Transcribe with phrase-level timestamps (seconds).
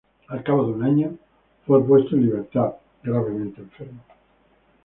[0.29, 1.15] Al cabo de un año
[1.67, 4.01] fue puesto en libertad, gravemente enfermo.